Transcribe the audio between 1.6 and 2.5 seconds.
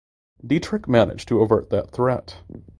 that threat.